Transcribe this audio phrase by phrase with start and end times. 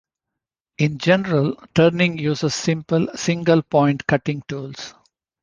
[0.79, 4.95] In general, turning uses simple "single-point cutting" tools.